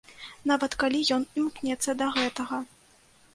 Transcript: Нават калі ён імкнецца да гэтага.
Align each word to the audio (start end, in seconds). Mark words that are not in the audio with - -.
Нават 0.51 0.75
калі 0.83 1.01
ён 1.17 1.27
імкнецца 1.41 1.95
да 2.01 2.09
гэтага. 2.17 2.61